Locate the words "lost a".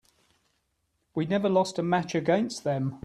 1.47-1.83